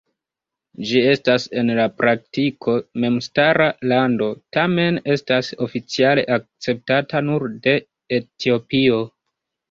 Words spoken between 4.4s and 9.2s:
tamen estas oficiale akceptata nur de Etiopio.